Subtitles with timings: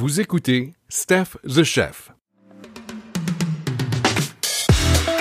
[0.00, 2.10] Vous écoutez Steph the Chef.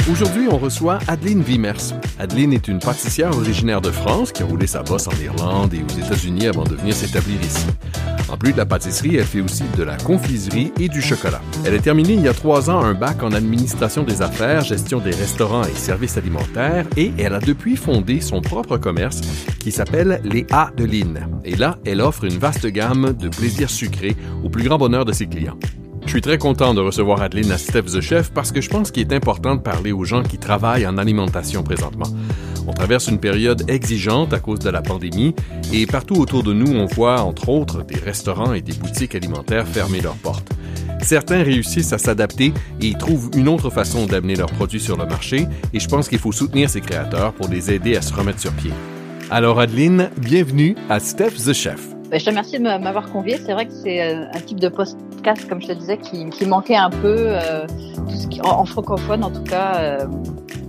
[0.09, 1.93] Aujourd'hui, on reçoit Adeline Wiemers.
[2.17, 5.83] Adeline est une pâtissière originaire de France qui a roulé sa bosse en Irlande et
[5.83, 7.67] aux États-Unis avant de venir s'établir ici.
[8.31, 11.41] En plus de la pâtisserie, elle fait aussi de la confiserie et du chocolat.
[11.65, 14.99] Elle a terminé il y a trois ans un bac en administration des affaires, gestion
[14.99, 19.21] des restaurants et services alimentaires et elle a depuis fondé son propre commerce
[19.59, 20.89] qui s'appelle Les A de
[21.45, 25.13] Et là, elle offre une vaste gamme de plaisirs sucrés au plus grand bonheur de
[25.13, 25.57] ses clients.
[26.09, 28.89] Je suis très content de recevoir Adeline à Steph the Chef parce que je pense
[28.89, 32.07] qu'il est important de parler aux gens qui travaillent en alimentation présentement.
[32.65, 35.35] On traverse une période exigeante à cause de la pandémie
[35.71, 39.67] et partout autour de nous, on voit entre autres des restaurants et des boutiques alimentaires
[39.67, 40.49] fermer leurs portes.
[41.03, 45.45] Certains réussissent à s'adapter et trouvent une autre façon d'amener leurs produits sur le marché
[45.73, 48.51] et je pense qu'il faut soutenir ces créateurs pour les aider à se remettre sur
[48.53, 48.71] pied.
[49.29, 51.87] Alors Adeline, bienvenue à Steph the Chef.
[52.09, 53.37] Ben, je te remercie de m'avoir convié.
[53.45, 54.69] C'est vrai que c'est euh, un type de
[55.21, 59.23] comme je te disais, qui, qui manquait un peu, euh, tout ce qui, en, francophone
[59.23, 59.99] en tout cas.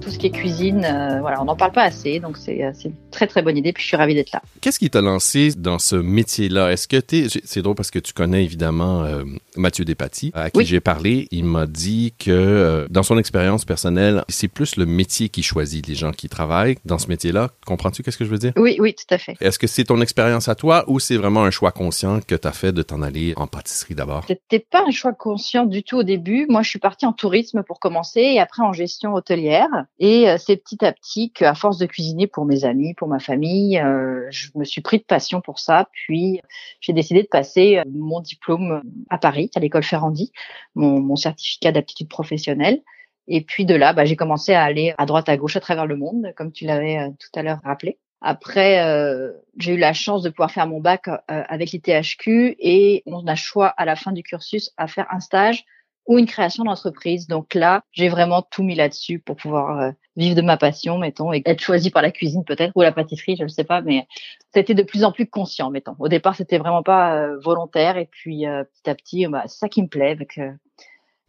[0.00, 2.84] Tout ce qui est cuisine, euh, voilà, on n'en parle pas assez, donc euh, c'est
[2.88, 3.72] une très très bonne idée.
[3.72, 4.40] Puis je suis ravie d'être là.
[4.60, 6.72] Qu'est-ce qui t'a lancé dans ce métier-là?
[6.72, 9.24] Est-ce que tu c'est drôle parce que tu connais évidemment euh,
[9.56, 11.28] Mathieu Despatie, à qui j'ai parlé.
[11.30, 15.94] Il m'a dit que dans son expérience personnelle, c'est plus le métier qui choisit les
[15.94, 17.50] gens qui travaillent dans ce métier-là.
[17.66, 18.52] Comprends-tu qu'est-ce que je veux dire?
[18.56, 19.36] Oui, oui, tout à fait.
[19.40, 22.48] Est-ce que c'est ton expérience à toi ou c'est vraiment un choix conscient que tu
[22.48, 24.24] as fait de t'en aller en pâtisserie d'abord?
[24.26, 26.46] C'était pas un choix conscient du tout au début.
[26.48, 29.68] Moi, je suis partie en tourisme pour commencer et après en gestion hôtelière.
[30.02, 33.18] Et euh, c'est petit à petit qu'à force de cuisiner pour mes amis, pour ma
[33.18, 35.88] famille, euh, je me suis pris de passion pour ça.
[35.92, 36.40] Puis
[36.80, 40.32] j'ai décidé de passer euh, mon diplôme à Paris, à l'école Ferrandi,
[40.74, 42.80] mon, certificat d'aptitude professionnelle.
[43.28, 45.84] Et puis de là, bah, j'ai commencé à aller à droite à gauche à travers
[45.84, 47.98] le monde, comme tu l'avais tout à l'heure rappelé.
[48.22, 48.82] Après,
[49.56, 53.68] j'ai eu la chance de pouvoir faire mon bac avec l'ITHQ et on a choix
[53.68, 55.64] à la fin du cursus à faire un stage
[56.06, 57.26] ou une création d'entreprise.
[57.26, 61.32] Donc là, j'ai vraiment tout mis là-dessus pour pouvoir euh, vivre de ma passion, mettons,
[61.32, 64.06] et être choisi par la cuisine peut-être ou la pâtisserie, je ne sais pas, mais
[64.52, 65.96] c'était de plus en plus conscient, mettons.
[65.98, 69.68] Au départ, c'était vraiment pas euh, volontaire, et puis euh, petit à petit, bah, ça
[69.68, 70.40] qui me plaît, avec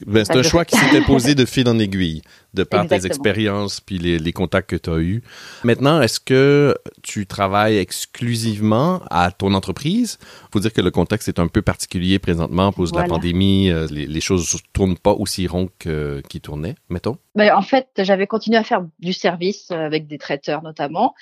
[0.05, 2.21] ben, c'est un choix qui s'était posé de fil en aiguille,
[2.53, 5.23] de par tes expériences puis les, les contacts que tu as eus.
[5.63, 10.17] Maintenant, est-ce que tu travailles exclusivement à ton entreprise?
[10.51, 13.69] faut dire que le contexte est un peu particulier présentement à cause de la pandémie.
[13.69, 17.17] Euh, les, les choses ne tournent pas aussi rond qu'ils tournaient, mettons.
[17.35, 21.13] Ben, en fait, j'avais continué à faire du service euh, avec des traiteurs notamment.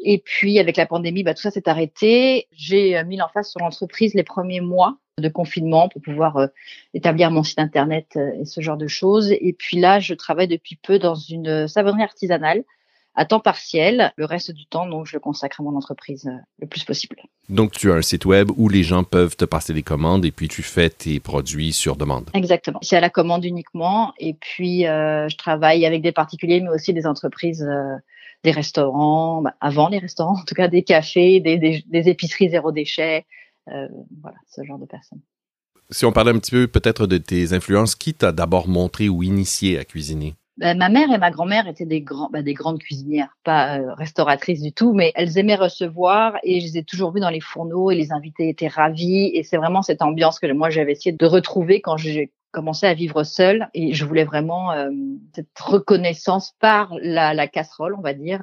[0.00, 2.48] Et puis, avec la pandémie, ben, tout ça s'est arrêté.
[2.52, 6.46] J'ai euh, mis l'emphase sur l'entreprise les premiers mois de confinement pour pouvoir euh,
[6.94, 9.32] établir mon site internet euh, et ce genre de choses.
[9.32, 12.64] Et puis là, je travaille depuis peu dans une savonnerie artisanale
[13.14, 14.12] à temps partiel.
[14.16, 17.16] Le reste du temps, donc, je le consacre à mon entreprise euh, le plus possible.
[17.48, 20.30] Donc, tu as un site web où les gens peuvent te passer des commandes et
[20.30, 22.30] puis tu fais tes produits sur demande.
[22.34, 22.78] Exactement.
[22.82, 24.12] C'est à la commande uniquement.
[24.18, 27.66] Et puis, je travaille avec des particuliers, mais aussi des entreprises,
[28.44, 32.70] des restaurants, bah, avant les restaurants, en tout cas des cafés, des, des épiceries zéro
[32.70, 33.22] déchet, euh,
[34.20, 35.20] voilà, ce genre de personnes.
[35.90, 39.22] Si on parlait un petit peu peut-être de tes influences, qui t'a d'abord montré ou
[39.22, 40.34] initié à cuisiner?
[40.58, 43.94] Ben, ma mère et ma grand-mère étaient des, grands, ben, des grandes cuisinières, pas euh,
[43.94, 47.40] restauratrices du tout, mais elles aimaient recevoir et je les ai toujours vues dans les
[47.40, 49.30] fourneaux et les invités étaient ravis.
[49.34, 52.94] Et c'est vraiment cette ambiance que moi j'avais essayé de retrouver quand j'ai commencé à
[52.94, 54.90] vivre seule et je voulais vraiment euh,
[55.32, 58.42] cette reconnaissance par la, la, casserole, on va dire.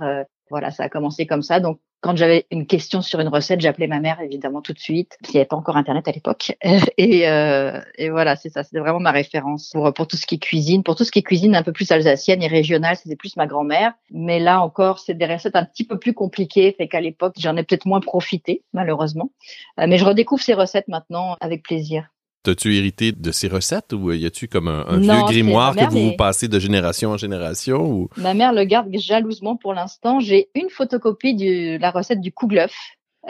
[0.50, 1.59] voilà, ça a commencé comme ça.
[1.59, 5.17] Donc quand j'avais une question sur une recette, j'appelais ma mère évidemment tout de suite.
[5.23, 6.55] Il n'y avait pas encore Internet à l'époque.
[6.97, 8.63] Et, euh, et, voilà, c'est ça.
[8.63, 10.83] C'était vraiment ma référence pour, pour tout ce qui est cuisine.
[10.83, 13.47] Pour tout ce qui est cuisine un peu plus alsacienne et régionale, c'était plus ma
[13.47, 13.94] grand-mère.
[14.11, 16.75] Mais là encore, c'est des recettes un petit peu plus compliquées.
[16.77, 19.31] Fait qu'à l'époque, j'en ai peut-être moins profité, malheureusement.
[19.79, 22.07] Euh, mais je redécouvre ces recettes maintenant avec plaisir.
[22.45, 26.16] T'as-tu hérité de ces recettes ou y a-tu comme un, vieux grimoire que vous, vous
[26.16, 28.09] passez de génération en génération ou?
[28.17, 30.19] Ma mère le garde jalousement pour l'instant.
[30.19, 32.75] J'ai une photocopie de la recette du kouglof.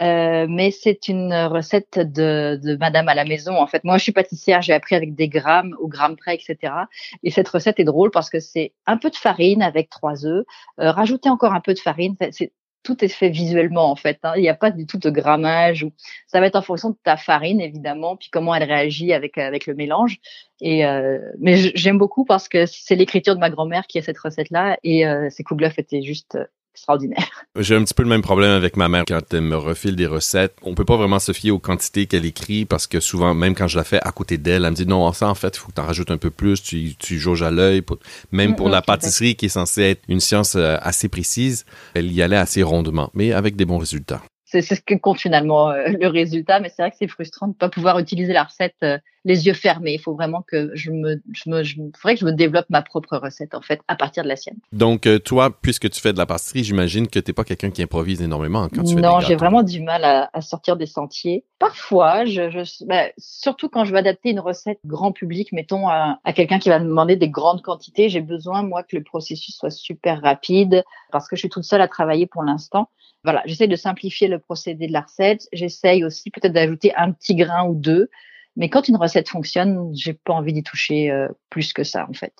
[0.02, 3.56] Euh, mais c'est une recette de, de Madame à la maison.
[3.56, 6.74] En fait, moi, je suis pâtissière, j'ai appris avec des grammes, au gramme près, etc.
[7.22, 10.44] Et cette recette est drôle parce que c'est un peu de farine avec trois œufs,
[10.80, 12.14] euh, rajouter encore un peu de farine.
[12.30, 12.52] C'est
[12.82, 14.18] tout est fait visuellement en fait.
[14.22, 14.34] Hein.
[14.36, 15.82] Il n'y a pas du tout de grammage.
[15.82, 15.92] Ou...
[16.26, 19.66] Ça va être en fonction de ta farine évidemment, puis comment elle réagit avec avec
[19.66, 20.18] le mélange.
[20.60, 24.18] Et euh, mais j'aime beaucoup parce que c'est l'écriture de ma grand-mère qui a cette
[24.18, 26.38] recette là et euh, ces kouglof étaient juste
[26.76, 27.28] extraordinaire.
[27.58, 30.06] J'ai un petit peu le même problème avec ma mère quand elle me refile des
[30.06, 30.54] recettes.
[30.62, 33.66] On peut pas vraiment se fier aux quantités qu'elle écrit parce que souvent, même quand
[33.66, 35.68] je la fais à côté d'elle, elle me dit non, ça en fait, il faut
[35.68, 37.82] que tu en rajoutes un peu plus, tu, tu jauges à l'œil.
[38.30, 41.64] Même pour la pâtisserie qui est censée être une science euh, assez précise,
[41.94, 45.70] elle y allait assez rondement, mais avec des bons résultats c'est ce que compte finalement
[45.70, 48.44] euh, le résultat, mais c'est vrai que c'est frustrant de ne pas pouvoir utiliser la
[48.44, 49.94] recette euh, les yeux fermés.
[49.94, 52.80] Il faut vraiment que je me, je me, je, faudrait que je me développe ma
[52.80, 54.56] propre recette en fait à partir de la sienne.
[54.72, 57.82] Donc euh, toi, puisque tu fais de la pâtisserie, j'imagine que t'es pas quelqu'un qui
[57.82, 61.44] improvise énormément quand tu fais Non, j'ai vraiment du mal à, à, sortir des sentiers.
[61.58, 66.20] Parfois, je, je bah, surtout quand je veux adapter une recette grand public, mettons à,
[66.22, 69.56] à quelqu'un qui va me demander des grandes quantités, j'ai besoin moi que le processus
[69.56, 72.88] soit super rapide parce que je suis toute seule à travailler pour l'instant
[73.24, 75.48] voilà, j'essaie de simplifier le procédé de la recette.
[75.52, 78.08] J'essaye aussi peut-être d'ajouter un petit grain ou deux.
[78.56, 82.12] Mais quand une recette fonctionne, j'ai pas envie d'y toucher euh, plus que ça, en
[82.14, 82.32] fait.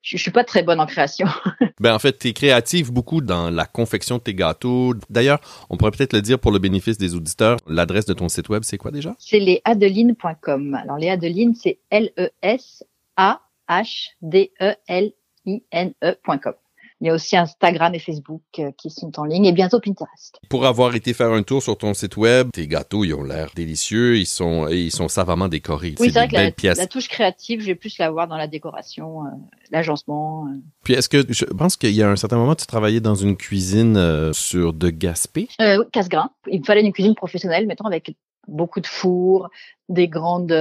[0.00, 1.28] Je, je suis pas très bonne en création.
[1.80, 4.94] ben en fait, tu es créative beaucoup dans la confection de tes gâteaux.
[5.10, 5.40] D'ailleurs,
[5.70, 7.58] on pourrait peut-être le dire pour le bénéfice des auditeurs.
[7.66, 9.14] L'adresse de ton site web, c'est quoi déjà?
[9.18, 10.74] C'est lesadelines.com.
[10.74, 12.84] Alors les Adelines, c'est L E S
[13.16, 15.12] A H D E L
[15.46, 16.54] I N E.com.
[17.02, 20.38] Il y a aussi Instagram et Facebook euh, qui sont en ligne et bientôt Pinterest.
[20.48, 23.50] Pour avoir été faire un tour sur ton site web, tes gâteaux, ils ont l'air
[23.56, 25.96] délicieux, ils sont, ils sont savamment décorés.
[25.98, 28.46] Oui, c'est vrai que la, la, touche créative, je vais plus la voir dans la
[28.46, 29.30] décoration, euh,
[29.72, 30.46] l'agencement.
[30.46, 30.58] Euh.
[30.84, 33.36] Puis est-ce que, je pense qu'il y a un certain moment, tu travaillais dans une
[33.36, 35.48] cuisine sur de Gaspé?
[35.60, 36.30] Euh, casse-grain.
[36.46, 38.14] Il me fallait une cuisine professionnelle, mettons, avec
[38.46, 39.48] beaucoup de fours,
[39.92, 40.54] des grandes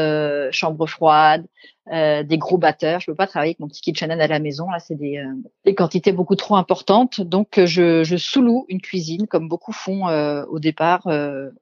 [0.51, 1.45] chambres froides,
[1.91, 2.99] euh, des gros batteurs.
[2.99, 4.69] Je peux pas travailler avec mon petit KitchenAid à la maison.
[4.69, 5.33] Là, c'est des, euh,
[5.65, 7.19] des, quantités beaucoup trop importantes.
[7.19, 10.05] Donc, euh, je, je sous-loue une cuisine, comme beaucoup font
[10.47, 11.07] au départ,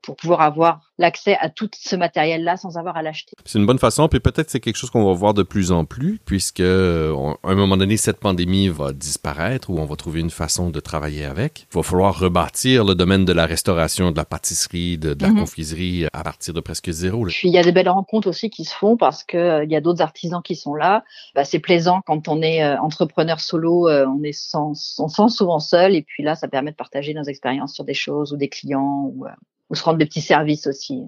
[0.01, 3.31] pour pouvoir avoir l'accès à tout ce matériel-là sans avoir à l'acheter.
[3.45, 4.07] C'est une bonne façon.
[4.09, 7.55] Puis peut-être c'est quelque chose qu'on va voir de plus en plus, puisque à un
[7.55, 11.67] moment donné, cette pandémie va disparaître ou on va trouver une façon de travailler avec.
[11.71, 15.39] Il va falloir rebâtir le domaine de la restauration, de la pâtisserie, de, la mm-hmm.
[15.39, 17.25] confiserie à partir de presque zéro.
[17.25, 19.81] Puis y a des belles rencontres aussi qui se font parce que il y a
[19.81, 21.03] d'autres artisans qui sont là.
[21.35, 25.29] Bah, c'est plaisant quand on est euh, entrepreneur solo, euh, on est sans, on sent
[25.29, 28.37] souvent seul et puis là, ça permet de partager nos expériences sur des choses ou
[28.37, 29.31] des clients ou, euh,
[29.69, 31.03] ou se rendre des petits services aussi.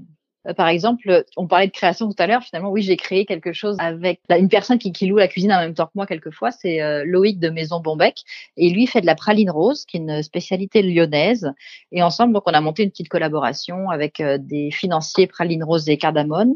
[0.58, 2.42] Par exemple, on parlait de création tout à l'heure.
[2.44, 5.60] Finalement, oui, j'ai créé quelque chose avec une personne qui, qui, loue la cuisine en
[5.60, 6.52] même temps que moi quelquefois.
[6.52, 8.24] C'est Loïc de Maison Bombec
[8.58, 11.52] et lui fait de la praline rose, qui est une spécialité lyonnaise.
[11.92, 15.98] Et ensemble, donc, on a monté une petite collaboration avec des financiers praline rose et
[15.98, 16.56] cardamone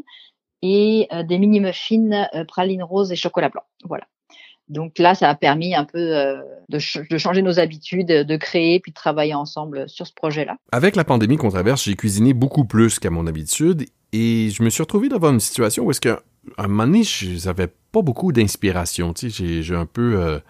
[0.62, 3.62] et euh, des mini muffins euh, praline rose et chocolat blanc.
[3.84, 4.06] Voilà.
[4.68, 6.78] Donc là, ça a permis un peu euh, de,
[7.18, 10.56] changer nos habitudes, de créer puis de travailler ensemble sur ce projet-là.
[10.72, 14.70] Avec la pandémie qu'on traverse, j'ai cuisiné beaucoup plus qu'à mon habitude et je me
[14.70, 16.20] suis retrouvé devant une situation où est-ce qu'à
[16.58, 19.12] un moment donné, j'avais pas beaucoup d'inspiration.
[19.12, 20.40] Tu sais, j'ai un peu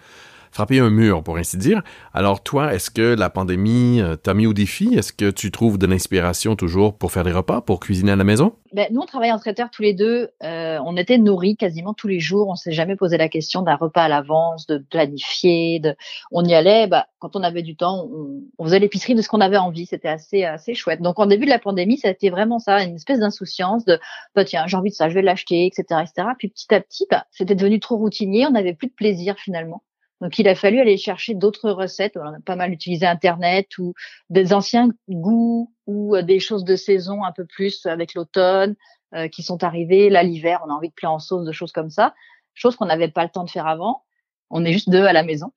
[0.57, 1.83] frapper un mur, pour ainsi dire.
[2.15, 4.95] Alors toi, est-ce que la pandémie euh, t'a mis au défi?
[4.95, 8.23] Est-ce que tu trouves de l'inspiration toujours pour faire des repas, pour cuisiner à la
[8.23, 8.53] maison?
[8.73, 10.29] Ben, nous, on travaille en traiteur tous les deux.
[10.43, 12.47] Euh, on était nourris quasiment tous les jours.
[12.49, 15.79] On s'est jamais posé la question d'un repas à l'avance, de planifier.
[15.79, 15.95] De...
[16.31, 16.87] On y allait.
[16.87, 18.09] Bah, quand on avait du temps,
[18.57, 19.85] on, faisait l'épicerie de ce qu'on avait envie.
[19.85, 21.03] C'était assez assez chouette.
[21.03, 23.99] Donc, en début de la pandémie, ça a été vraiment ça, une espèce d'insouciance de
[24.33, 26.29] bah, tiens, j'ai envie de ça, je vais l'acheter, etc., etc.
[26.39, 28.47] Puis petit à petit, bah, c'était devenu trop routinier.
[28.47, 29.83] On n'avait plus de plaisir finalement.
[30.21, 32.17] Donc, il a fallu aller chercher d'autres recettes.
[32.17, 33.93] On a pas mal utilisé Internet ou
[34.29, 38.75] des anciens goûts ou euh, des choses de saison un peu plus avec l'automne
[39.13, 40.09] euh, qui sont arrivées.
[40.09, 42.15] Là, l'hiver, on a envie de plats en sauce, de choses comme ça.
[42.55, 44.03] Choses qu'on n'avait pas le temps de faire avant.
[44.49, 45.51] On est juste deux à la maison.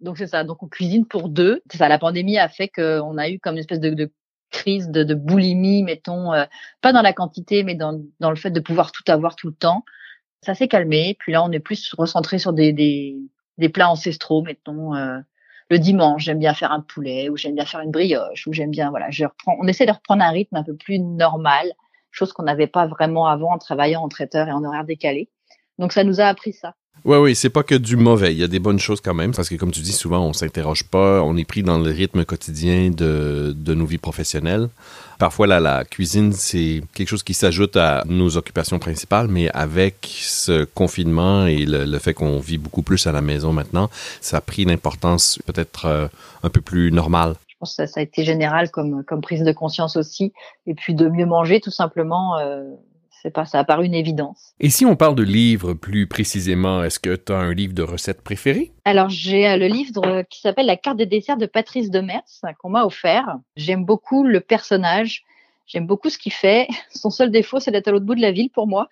[0.00, 0.42] Donc, c'est ça.
[0.42, 1.62] Donc, on cuisine pour deux.
[1.70, 1.88] C'est ça.
[1.88, 4.10] La pandémie a fait qu'on a eu comme une espèce de,
[4.50, 6.44] crise de, de, boulimie, mettons, euh,
[6.80, 9.54] pas dans la quantité, mais dans, dans le fait de pouvoir tout avoir tout le
[9.54, 9.84] temps.
[10.42, 11.16] Ça s'est calmé.
[11.20, 13.16] Puis là, on est plus recentré sur des, des
[13.62, 14.94] des plats ancestraux, mettons.
[14.94, 15.18] Euh,
[15.70, 18.70] le dimanche, j'aime bien faire un poulet, ou j'aime bien faire une brioche, ou j'aime
[18.70, 21.72] bien, voilà, je reprends, on essaie de reprendre un rythme un peu plus normal,
[22.10, 25.30] chose qu'on n'avait pas vraiment avant en travaillant en traiteur et en horaire décalé.
[25.78, 26.74] Donc ça nous a appris ça.
[27.04, 28.32] Oui, oui, c'est pas que du mauvais.
[28.32, 30.32] Il y a des bonnes choses quand même, parce que comme tu dis souvent, on
[30.32, 34.68] s'interroge pas, on est pris dans le rythme quotidien de, de nos vies professionnelles.
[35.18, 39.96] Parfois, là, la cuisine, c'est quelque chose qui s'ajoute à nos occupations principales, mais avec
[40.12, 44.40] ce confinement et le, fait qu'on vit beaucoup plus à la maison maintenant, ça a
[44.40, 46.06] pris une importance peut-être euh,
[46.44, 47.34] un peu plus normale.
[47.48, 50.32] Je pense que ça, a été général comme, comme prise de conscience aussi.
[50.68, 52.38] Et puis de mieux manger, tout simplement.
[52.38, 52.62] Euh
[53.22, 54.52] c'est pas, ça a paru une évidence.
[54.58, 57.84] Et si on parle de livres plus précisément, est-ce que tu as un livre de
[57.84, 58.72] recettes préféré?
[58.84, 62.24] Alors, j'ai euh, le livre qui s'appelle La carte des desserts de Patrice Demers
[62.58, 63.38] qu'on m'a offert.
[63.54, 65.22] J'aime beaucoup le personnage.
[65.66, 66.66] J'aime beaucoup ce qu'il fait.
[66.90, 68.88] Son seul défaut, c'est d'être à l'autre bout de la ville pour moi,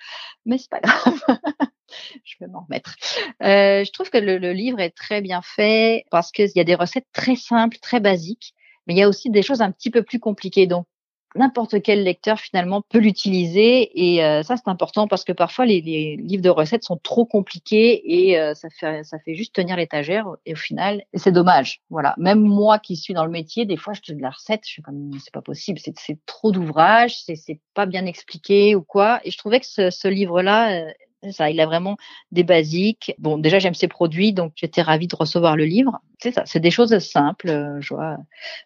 [0.47, 1.21] mais c'est pas grave.
[2.25, 2.95] je vais m'en remettre.
[3.43, 6.65] Euh, je trouve que le, le, livre est très bien fait parce qu'il y a
[6.65, 8.55] des recettes très simples, très basiques,
[8.87, 10.69] mais il y a aussi des choses un petit peu plus compliquées.
[10.69, 10.87] Donc,
[11.35, 15.81] n'importe quel lecteur finalement peut l'utiliser et euh, ça c'est important parce que parfois les,
[15.81, 19.77] les, livres de recettes sont trop compliqués et euh, ça fait ça fait juste tenir
[19.77, 23.77] l'étagère et au final c'est dommage voilà même moi qui suis dans le métier des
[23.77, 26.51] fois je te de la recette je suis comme c'est pas possible c'est c'est trop
[26.51, 30.43] d'ouvrages c'est c'est pas bien expliqué ou quoi et je trouvais que ce, ce livre
[30.43, 30.91] là euh,
[31.33, 31.99] ça, il a vraiment
[32.33, 33.13] des basiques.
[33.19, 36.01] Bon, déjà j'aime ses produits, donc j'étais ravie de recevoir le livre.
[36.19, 37.77] C'est ça, c'est des choses simples.
[37.81, 38.17] Je vois,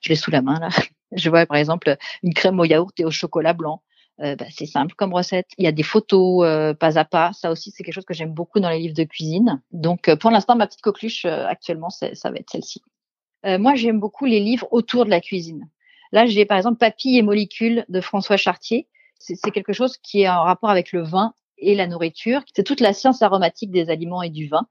[0.00, 0.68] je l'ai sous la main là.
[1.14, 3.82] Je vois par exemple une crème au yaourt et au chocolat blanc.
[4.20, 5.48] Euh, bah, c'est simple comme recette.
[5.58, 7.32] Il y a des photos euh, pas à pas.
[7.32, 9.60] Ça aussi, c'est quelque chose que j'aime beaucoup dans les livres de cuisine.
[9.72, 12.82] Donc, euh, pour l'instant, ma petite coqueluche actuellement, ça va être celle-ci.
[13.44, 15.68] moi, j'aime beaucoup les livres autour de la cuisine.
[16.12, 18.88] Là, j'ai par exemple Papilles et molécules de François Chartier.
[19.18, 22.42] C'est quelque chose qui est en rapport avec le vin et la nourriture.
[22.54, 24.66] C'est toute la science aromatique des aliments et du vin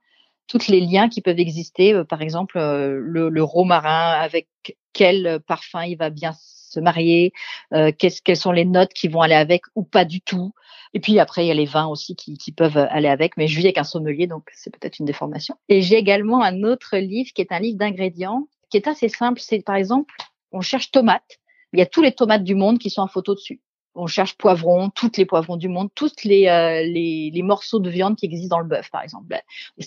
[0.46, 2.02] tous les liens qui peuvent exister.
[2.08, 4.48] par exemple, le, le romarin avec
[4.92, 6.32] quel parfum il va bien
[6.74, 7.32] se marier,
[7.72, 10.52] euh, quelles sont les notes qui vont aller avec ou pas du tout.
[10.92, 13.48] Et puis après, il y a les vins aussi qui, qui peuvent aller avec, mais
[13.48, 15.56] je vis avec un sommelier, donc c'est peut-être une déformation.
[15.68, 19.40] Et j'ai également un autre livre qui est un livre d'ingrédients, qui est assez simple.
[19.40, 20.14] C'est par exemple,
[20.52, 21.38] on cherche tomates.
[21.72, 23.60] Il y a tous les tomates du monde qui sont en photo dessus.
[23.94, 27.90] On cherche poivrons, toutes les poivrons du monde, tous les, euh, les, les, morceaux de
[27.90, 29.36] viande qui existent dans le bœuf, par exemple.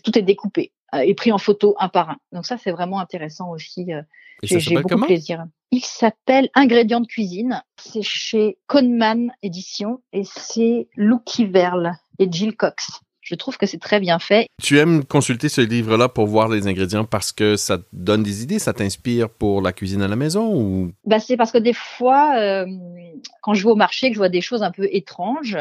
[0.03, 2.17] Tout est découpé euh, et pris en photo un par un?
[2.31, 3.93] Donc ça, c'est vraiment intéressant aussi.
[3.93, 4.01] Euh,
[4.43, 5.45] j'ai beaucoup de plaisir.
[5.71, 7.63] Il s'appelle Ingrédients de cuisine.
[7.77, 13.01] C'est chez Conman Édition et c'est Lucky Verle et Jill Cox.
[13.27, 14.47] Je trouve que c'est très bien fait.
[14.63, 18.41] Tu aimes consulter ce livre-là pour voir les ingrédients parce que ça te donne des
[18.41, 20.93] idées, ça t'inspire pour la cuisine à la maison ou?
[21.03, 22.65] Bah, c'est parce que des fois, euh,
[23.41, 25.57] quand je vais au marché, que je vois des choses un peu étranges,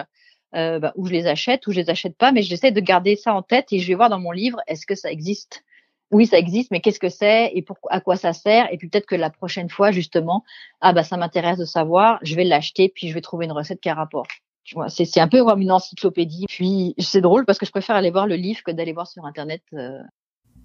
[0.55, 3.17] euh, bah, où je les achète ou je les achète pas, mais j'essaie de garder
[3.17, 5.65] ça en tête et je vais voir dans mon livre est-ce que ça existe?
[6.13, 8.73] Oui, ça existe, mais qu'est-ce que c'est et pour, à quoi ça sert?
[8.73, 10.45] Et puis peut-être que la prochaine fois, justement,
[10.81, 13.81] ah bah ça m'intéresse de savoir, je vais l'acheter, puis je vais trouver une recette
[13.81, 14.29] qui a rapport.
[14.67, 16.47] Tu vois, c'est, un peu comme une encyclopédie.
[16.49, 19.25] Puis c'est drôle parce que je préfère aller voir le livre que d'aller voir sur
[19.25, 19.99] Internet euh,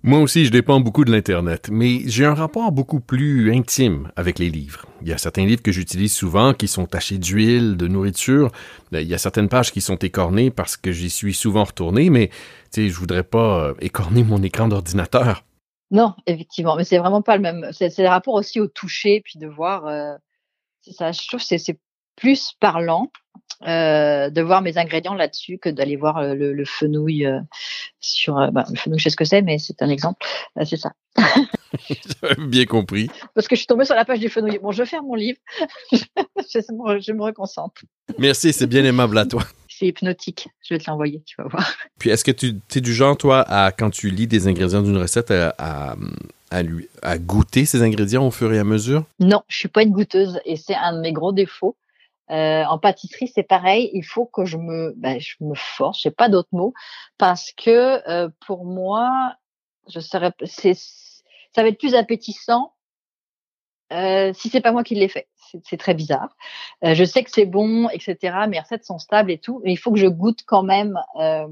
[0.03, 4.39] moi aussi, je dépends beaucoup de l'Internet, mais j'ai un rapport beaucoup plus intime avec
[4.39, 4.88] les livres.
[5.03, 8.51] Il y a certains livres que j'utilise souvent qui sont tachés d'huile, de nourriture.
[8.91, 12.29] Il y a certaines pages qui sont écornées parce que j'y suis souvent retourné, mais
[12.29, 15.43] tu sais, je voudrais pas euh, écorner mon écran d'ordinateur.
[15.91, 17.70] Non, effectivement, mais c'est vraiment pas le même.
[17.72, 19.86] C'est, le rapport aussi au toucher, puis de voir.
[19.86, 20.15] Euh,
[20.89, 21.79] ça, je trouve que c'est
[22.15, 27.25] plus parlant euh, de voir mes ingrédients là-dessus que d'aller voir euh, le, le, fenouil
[27.25, 27.39] euh,
[28.00, 30.25] sur euh, bah, le fenouil je sais ce que c'est mais c'est un exemple.
[30.65, 30.91] C'est ça.
[32.38, 33.10] Bien compris.
[33.36, 34.60] Parce que je suis tombée sur la page du fenouil.
[34.60, 35.39] Bon je ferme mon livre.
[36.53, 37.84] Je, je, me reconcentre.
[38.18, 39.44] Merci c'est bien aimable à toi.
[39.70, 40.50] C'est hypnotique.
[40.68, 41.74] Je vais te l'envoyer tu vas voir.
[42.00, 44.98] Puis est-ce que tu es du genre toi à quand tu lis des ingrédients d'une
[44.98, 45.96] recette à, à
[46.51, 49.06] à, lui, à goûter ces ingrédients au fur et à mesure?
[49.20, 51.75] Non, je suis pas une goûteuse et c'est un de mes gros défauts.
[52.32, 53.90] Euh, en pâtisserie, c'est pareil.
[53.94, 56.02] Il faut que je me, ben, je me force.
[56.02, 56.74] J'ai pas d'autres mots
[57.18, 59.36] parce que euh, pour moi,
[59.90, 62.74] je serais, ça va être plus appétissant
[63.92, 65.28] euh, si c'est pas moi qui l'ai fait.
[65.66, 66.36] C'est très bizarre.
[66.86, 68.38] Euh, je sais que c'est bon, etc.
[68.48, 70.98] Mes recettes sont stables et tout, mais il faut que je goûte quand même.
[71.20, 71.48] Euh,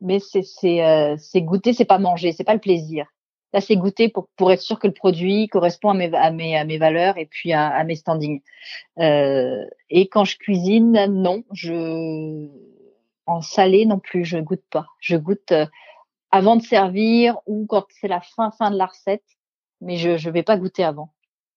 [0.00, 3.06] mais c'est c'est goûter, c'est pas manger, c'est pas le plaisir
[3.54, 6.64] assez goûter pour, pour être sûr que le produit correspond à mes, à mes, à
[6.64, 8.40] mes valeurs et puis à, à mes standings.
[8.98, 12.48] Euh, et quand je cuisine, non, je
[13.26, 14.86] en salé non plus, je goûte pas.
[15.00, 15.66] Je goûte euh,
[16.30, 19.24] avant de servir ou quand c'est la fin fin de la recette,
[19.80, 21.12] mais je je vais pas goûter avant.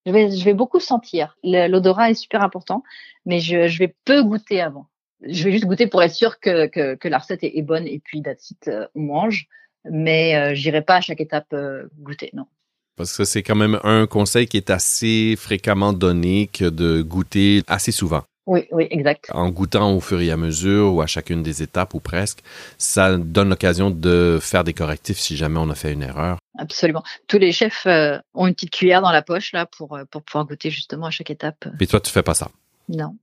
[0.06, 1.38] Je vais je vais beaucoup sentir.
[1.44, 2.84] L'odorat est super important,
[3.26, 4.88] mais je je vais peu goûter avant.
[5.22, 8.00] Je vais juste goûter pour être sûr que que, que la recette est, bonne et
[8.00, 9.48] puis d'attitude euh, on mange
[9.92, 12.46] mais euh, j'irai pas à chaque étape euh, goûter, non.
[12.96, 17.62] Parce que c'est quand même un conseil qui est assez fréquemment donné que de goûter
[17.68, 18.24] assez souvent.
[18.48, 19.30] Oui, oui, exact.
[19.34, 22.40] En goûtant au fur et à mesure ou à chacune des étapes ou presque,
[22.78, 26.38] ça donne l'occasion de faire des correctifs si jamais on a fait une erreur.
[26.58, 27.04] Absolument.
[27.28, 30.46] Tous les chefs euh, ont une petite cuillère dans la poche là pour pour pouvoir
[30.46, 31.68] goûter justement à chaque étape.
[31.80, 32.50] Et toi, tu fais pas ça
[32.88, 33.18] Non.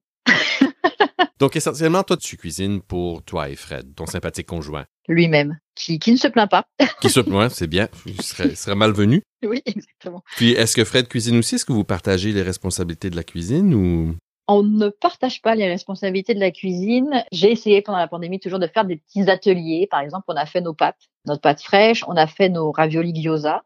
[1.39, 6.13] Donc essentiellement, toi, tu cuisines pour toi et Fred, ton sympathique conjoint lui-même, qui, qui
[6.13, 6.65] ne se plaint pas.
[7.01, 7.89] qui se plaint, c'est bien.
[8.07, 9.23] Il serait, serait malvenu.
[9.45, 10.23] Oui, exactement.
[10.37, 11.57] Puis, est-ce que Fred cuisine aussi?
[11.57, 14.15] Est-ce que vous partagez les responsabilités de la cuisine ou?
[14.49, 17.25] On ne partage pas les responsabilités de la cuisine.
[17.31, 19.87] J'ai essayé pendant la pandémie toujours de faire des petits ateliers.
[19.91, 23.15] Par exemple, on a fait nos pâtes, notre pâte fraîche, on a fait nos raviolis
[23.15, 23.63] gyoza.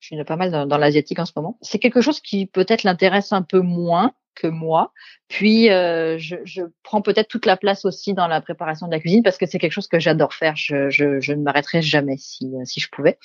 [0.00, 1.58] Je suis pas mal dans, dans l'asiatique en ce moment.
[1.60, 4.92] C'est quelque chose qui peut-être l'intéresse un peu moins que moi.
[5.28, 9.22] Puis euh, je, prends peut-être toute la place aussi dans la préparation de la cuisine
[9.22, 10.56] parce que c'est quelque chose que j'adore faire.
[10.56, 13.18] Je, ne m'arrêterai jamais si, si je pouvais.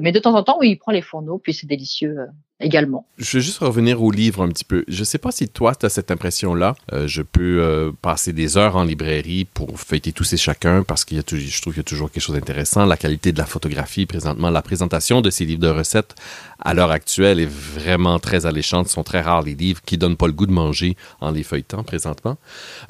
[0.00, 2.26] Mais de temps en temps, oui, il prend les fourneaux, puis c'est délicieux euh,
[2.62, 3.06] également.
[3.18, 4.84] Je veux juste revenir au livre un petit peu.
[4.88, 6.76] Je sais pas si toi, tu as cette impression-là.
[6.92, 11.04] Euh, je peux euh, passer des heures en librairie pour feuilleter tous et chacun parce
[11.04, 12.86] qu'il je trouve qu'il y a toujours quelque chose d'intéressant.
[12.86, 16.14] La qualité de la photographie présentement, la présentation de ces livres de recettes
[16.60, 18.88] à l'heure actuelle est vraiment très alléchante.
[18.88, 21.42] Ce sont très rares les livres qui donnent pas le goût de manger en les
[21.42, 22.36] feuilletant présentement.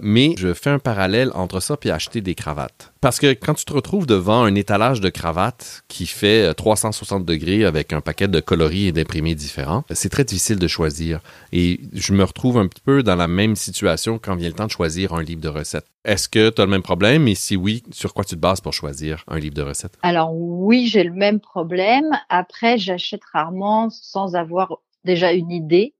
[0.00, 2.92] Mais je fais un parallèle entre ça et acheter des cravates.
[3.00, 7.64] Parce que quand tu te retrouves devant un étalage de cravates qui fait 360 degrés
[7.64, 11.20] avec un paquet de coloris et d'imprimés différents, c'est très difficile de choisir.
[11.52, 14.66] Et je me retrouve un petit peu dans la même situation quand vient le temps
[14.66, 15.86] de choisir un livre de recettes.
[16.04, 17.28] Est-ce que tu as le même problème?
[17.28, 19.98] Et si oui, sur quoi tu te bases pour choisir un livre de recettes?
[20.02, 22.10] Alors oui, j'ai le même problème.
[22.28, 25.94] Après, j'achète rarement sans avoir déjà une idée.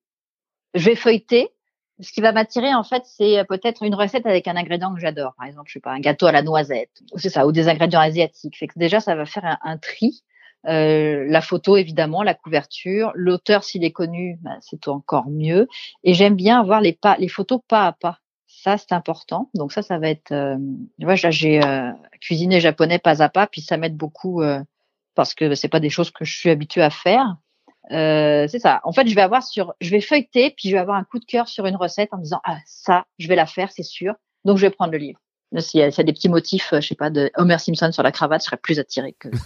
[0.74, 1.50] Je vais feuilleter
[2.02, 5.00] ce qui va m'attirer en fait, c'est euh, peut-être une recette avec un ingrédient que
[5.00, 5.34] j'adore.
[5.36, 8.00] Par exemple, je sais pas, un gâteau à la noisette, c'est ça, ou des ingrédients
[8.00, 8.56] asiatiques.
[8.58, 10.22] Fait que déjà, ça va faire un, tri.
[10.68, 15.68] Euh, la photo évidemment, la couverture, l'auteur s'il est connu, ben, c'est encore mieux.
[16.04, 18.18] Et j'aime bien avoir les pas, les photos pas à pas.
[18.46, 19.50] Ça c'est important.
[19.54, 20.32] Donc ça, ça va être.
[20.32, 20.56] Euh,
[21.00, 24.60] vois, j'ai euh, cuisiné japonais pas à pas, puis ça m'aide beaucoup euh,
[25.14, 27.36] parce que c'est pas des choses que je suis habituée à faire.
[27.90, 28.80] Euh, c'est ça.
[28.84, 31.18] En fait, je vais avoir sur, je vais feuilleter, puis je vais avoir un coup
[31.18, 33.82] de cœur sur une recette en me disant ah ça, je vais la faire, c'est
[33.82, 34.14] sûr.
[34.44, 35.20] Donc je vais prendre le livre.
[35.58, 38.12] S'il y, a des petits motifs, euh, je sais pas, de Homer Simpson sur la
[38.12, 39.28] cravate, je serais plus attiré que.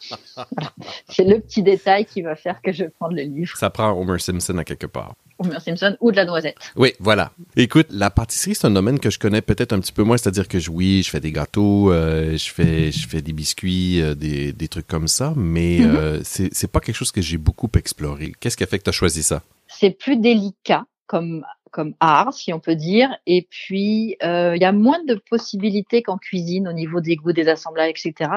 [1.08, 3.56] C'est le petit détail qui va faire que je vais prendre le livre.
[3.56, 5.14] Ça prend Homer Simpson à quelque part.
[5.42, 6.56] Homer Simpson ou de la noisette.
[6.76, 7.32] Oui, voilà.
[7.56, 10.48] Écoute, la pâtisserie, c'est un domaine que je connais peut-être un petit peu moins, c'est-à-dire
[10.48, 14.52] que oui, je fais des gâteaux, euh, je fais je fais des biscuits, euh, des,
[14.52, 15.96] des, trucs comme ça, mais mm -hmm.
[15.96, 18.32] euh, c'est pas quelque chose que j'ai beaucoup exploré.
[18.38, 19.42] Qu'est-ce qui a fait que tu as choisi ça?
[19.68, 21.44] C'est plus délicat comme
[21.76, 23.08] comme art, si on peut dire.
[23.26, 24.16] Et puis,
[24.56, 28.30] il y a moins de possibilités qu'en cuisine au niveau des goûts, des assemblages, etc.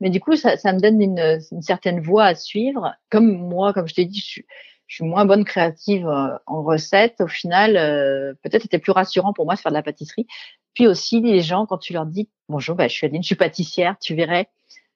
[0.00, 2.82] Mais du coup, ça, ça me donne une, une, certaine voie à suivre.
[3.12, 4.46] Comme moi, comme je t'ai dit, je suis,
[4.90, 6.08] je suis moins bonne créative
[6.46, 7.20] en recette.
[7.20, 10.26] Au final, euh, peut-être c'était plus rassurant pour moi de faire de la pâtisserie.
[10.74, 13.36] Puis aussi, les gens, quand tu leur dis bonjour, bah, je suis Adeline, je suis
[13.36, 14.48] pâtissière, tu verrais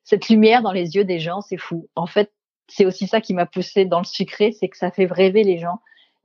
[0.02, 1.88] cette lumière dans les yeux des gens, c'est fou.
[1.94, 2.32] En fait,
[2.66, 5.58] c'est aussi ça qui m'a poussée dans le sucré, c'est que ça fait rêver les
[5.58, 5.78] gens.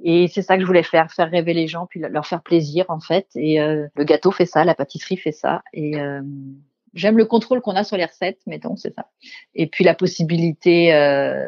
[0.04, 2.86] Et c'est ça que je voulais faire, faire rêver les gens, puis leur faire plaisir
[2.90, 3.28] en fait.
[3.36, 5.62] Et euh, le gâteau fait ça, la pâtisserie fait ça.
[5.74, 6.22] Et euh,
[6.96, 9.12] j'aime le contrôle qu'on a sur les recettes, mettons, c'est ça.
[9.54, 11.48] Et puis la possibilité euh,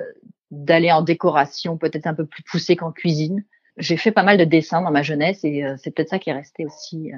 [0.52, 3.44] d'aller en décoration peut-être un peu plus poussée qu'en cuisine.
[3.78, 6.30] J'ai fait pas mal de dessins dans ma jeunesse et euh, c'est peut-être ça qui
[6.30, 7.18] est resté aussi euh,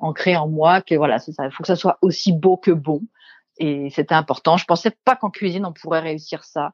[0.00, 3.02] ancré en moi que voilà, ça, il faut que ça soit aussi beau que bon
[3.58, 4.56] et c'était important.
[4.56, 6.72] Je pensais pas qu'en cuisine on pourrait réussir ça.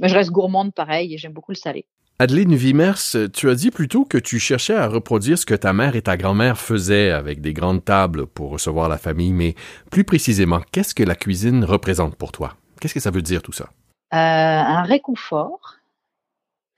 [0.00, 1.86] Mais je reste gourmande pareil et j'aime beaucoup le salé.
[2.18, 5.96] Adeline Vimers, tu as dit plutôt que tu cherchais à reproduire ce que ta mère
[5.96, 9.54] et ta grand-mère faisaient avec des grandes tables pour recevoir la famille, mais
[9.90, 12.56] plus précisément, qu'est-ce que la cuisine représente pour toi?
[12.80, 13.68] Qu'est-ce que ça veut dire tout ça?
[14.12, 15.76] Euh, un réconfort,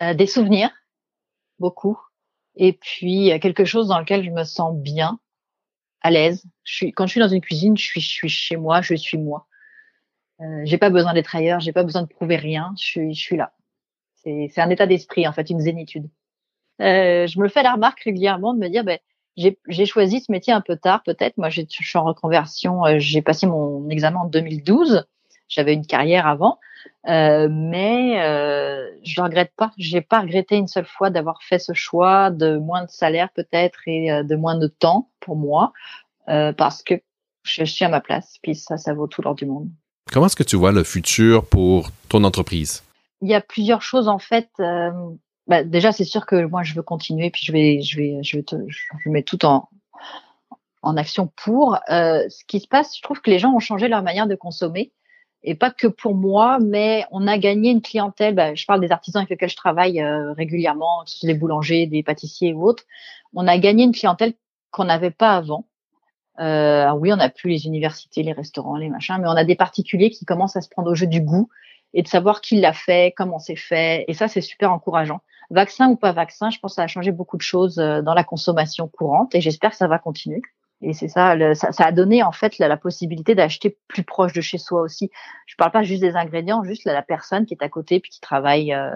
[0.03, 0.71] euh, des souvenirs,
[1.59, 1.99] beaucoup,
[2.57, 5.19] et puis quelque chose dans lequel je me sens bien,
[6.01, 6.45] à l'aise.
[6.65, 8.95] Je suis, quand je suis dans une cuisine, je suis, je suis chez moi, je
[8.95, 9.47] suis moi.
[10.41, 13.21] Euh, j'ai pas besoin d'être ailleurs, j'ai pas besoin de prouver rien, je suis, je
[13.21, 13.53] suis là.
[14.25, 16.09] C'est un état d'esprit, en fait, une zénitude.
[16.83, 18.99] Euh, je me fais la remarque régulièrement de me dire, ben,
[19.37, 21.39] j'ai choisi ce métier un peu tard, peut-être.
[21.39, 22.85] Moi, je suis en reconversion.
[22.85, 25.07] Euh, j'ai passé mon examen en 2012.
[25.49, 26.59] J'avais une carrière avant,
[27.09, 29.73] euh, mais euh, je ne regrette pas.
[29.79, 33.81] J'ai pas regretté une seule fois d'avoir fait ce choix de moins de salaire peut-être
[33.87, 35.73] et euh, de moins de temps pour moi,
[36.29, 36.95] euh, parce que
[37.45, 38.37] je suis à ma place.
[38.43, 39.69] Puis ça, ça vaut tout l'or du monde.
[40.13, 42.83] Comment est-ce que tu vois le futur pour ton entreprise?
[43.21, 44.49] Il y a plusieurs choses en fait.
[45.47, 48.37] Bah, déjà, c'est sûr que moi, je veux continuer, puis je vais, je vais, je
[48.37, 49.69] vais, te, je mets tout en
[50.83, 51.79] en action pour.
[51.91, 54.35] Euh, ce qui se passe, je trouve que les gens ont changé leur manière de
[54.35, 54.93] consommer
[55.45, 58.35] et pas que pour moi, mais on a gagné une clientèle.
[58.35, 62.53] Bah, je parle des artisans avec lesquels je travaille euh, régulièrement, des boulangers, des pâtissiers
[62.53, 62.85] ou autres.
[63.35, 64.35] On a gagné une clientèle
[64.71, 65.67] qu'on n'avait pas avant.
[66.41, 69.57] Euh, oui, on n'a plus les universités, les restaurants, les machins, mais on a des
[69.57, 71.49] particuliers qui commencent à se prendre au jeu du goût
[71.95, 74.05] et de savoir qui l'a fait, comment c'est fait.
[74.09, 75.21] Et ça, c'est super encourageant.
[75.51, 78.15] Vaccin ou pas vaccin, je pense que ça a changé beaucoup de choses euh, dans
[78.15, 80.43] la consommation courante et j'espère que ça va continuer.
[80.81, 84.33] Et c'est ça, ça, ça, a donné en fait la, la possibilité d'acheter plus proche
[84.33, 85.11] de chez soi aussi.
[85.47, 88.11] Je parle pas juste des ingrédients, juste la, la personne qui est à côté puis
[88.11, 88.95] qui travaille, euh,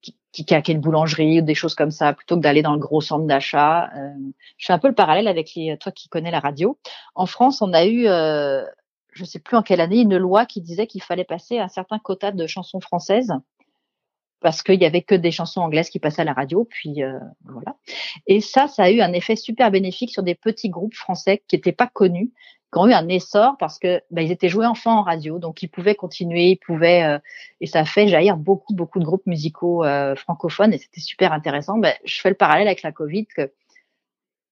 [0.00, 2.78] qui, qui, qui, une boulangerie ou des choses comme ça, plutôt que d'aller dans le
[2.78, 3.90] gros centre d'achat.
[3.96, 4.14] Euh,
[4.56, 6.78] je fais un peu le parallèle avec les, toi qui connais la radio.
[7.14, 8.64] En France, on a eu, euh,
[9.12, 11.98] je sais plus en quelle année, une loi qui disait qu'il fallait passer un certain
[11.98, 13.34] quota de chansons françaises
[14.44, 16.66] parce qu'il y avait que des chansons anglaises qui passaient à la radio.
[16.68, 17.76] Puis euh, voilà.
[18.26, 21.56] Et ça, ça a eu un effet super bénéfique sur des petits groupes français qui
[21.56, 22.30] n'étaient pas connus,
[22.70, 25.62] qui ont eu un essor parce que bah, ils étaient joués enfants en radio, donc
[25.62, 27.18] ils pouvaient continuer, ils pouvaient, euh,
[27.62, 31.32] et ça a fait jaillir beaucoup beaucoup de groupes musicaux euh, francophones et c'était super
[31.32, 31.78] intéressant.
[31.78, 33.50] Bah, je fais le parallèle avec la Covid que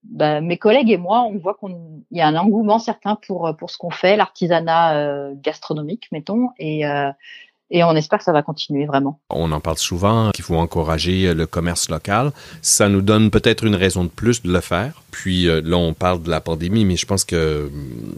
[0.04, 1.76] bah, mes collègues et moi, on voit qu'il
[2.12, 6.86] y a un engouement certain pour pour ce qu'on fait, l'artisanat gastronomique, mettons, et
[7.72, 9.18] et on espère que ça va continuer vraiment.
[9.30, 12.30] On en parle souvent qu'il faut encourager le commerce local.
[12.60, 15.02] Ça nous donne peut-être une raison de plus de le faire.
[15.10, 17.70] Puis euh, là, on parle de la pandémie, mais je pense que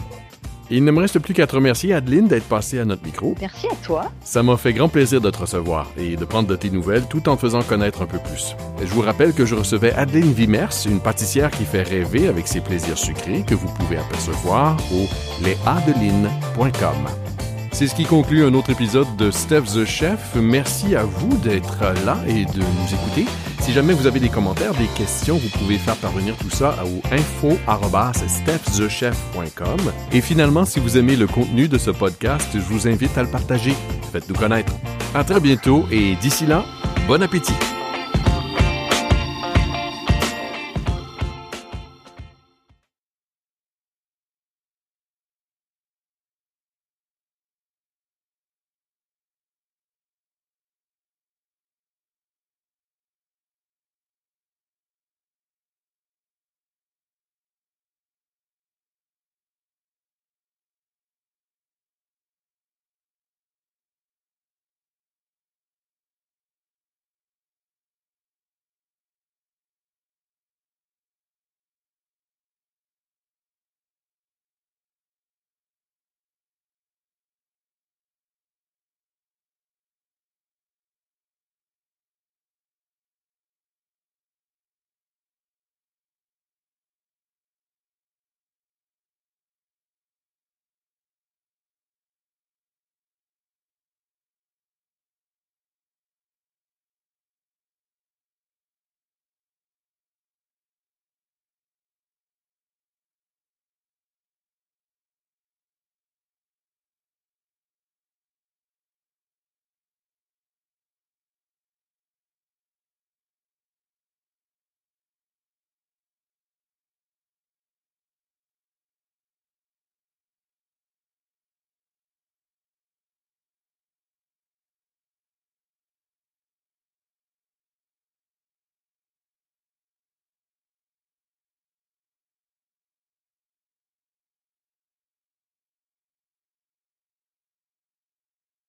[0.71, 3.36] Il ne me reste plus qu'à te remercier, Adeline, d'être passée à notre micro.
[3.41, 4.12] Merci à toi.
[4.23, 7.27] Ça m'a fait grand plaisir de te recevoir et de prendre de tes nouvelles tout
[7.27, 8.55] en te faisant connaître un peu plus.
[8.79, 12.62] je vous rappelle que je recevais Adeline Vimers, une pâtissière qui fait rêver avec ses
[12.62, 15.08] plaisirs sucrés que vous pouvez apercevoir au
[15.43, 17.48] lesadelines.com.
[17.71, 20.36] C'est ce qui conclut un autre épisode de Steph the Chef.
[20.36, 23.25] Merci à vous d'être là et de nous écouter.
[23.62, 27.01] Si jamais vous avez des commentaires, des questions, vous pouvez faire parvenir tout ça au
[27.13, 29.79] info@stephthechef.com.
[30.12, 33.29] Et finalement, si vous aimez le contenu de ce podcast, je vous invite à le
[33.29, 33.73] partager.
[34.12, 34.73] Faites-nous connaître.
[35.13, 36.65] À très bientôt et d'ici là,
[37.08, 37.53] bon appétit.